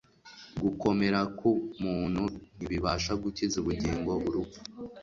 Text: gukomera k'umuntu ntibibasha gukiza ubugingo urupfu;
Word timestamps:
gukomera 0.63 1.19
k'umuntu 1.37 2.23
ntibibasha 2.57 3.11
gukiza 3.23 3.55
ubugingo 3.61 4.11
urupfu; 4.27 4.59